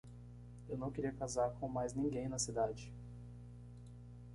[0.67, 2.91] Eu não queria casar com mais ninguém na cidade.